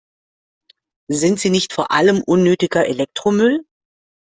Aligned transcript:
Sind 1.11 1.39
sie 1.39 1.51
nicht 1.51 1.73
vor 1.73 1.91
allem 1.91 2.23
unnötiger 2.25 2.87
Elektromüll? 2.87 3.63